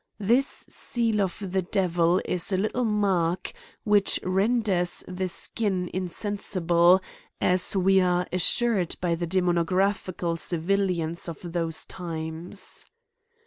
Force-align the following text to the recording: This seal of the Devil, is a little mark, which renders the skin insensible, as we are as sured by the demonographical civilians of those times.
This 0.17 0.65
seal 0.67 1.21
of 1.21 1.37
the 1.51 1.61
Devil, 1.61 2.23
is 2.25 2.51
a 2.51 2.57
little 2.57 2.85
mark, 2.85 3.53
which 3.83 4.19
renders 4.23 5.03
the 5.07 5.29
skin 5.29 5.91
insensible, 5.93 7.01
as 7.39 7.75
we 7.75 8.01
are 8.01 8.25
as 8.31 8.41
sured 8.41 8.99
by 8.99 9.13
the 9.13 9.27
demonographical 9.27 10.39
civilians 10.39 11.29
of 11.29 11.37
those 11.53 11.85
times. 11.85 12.87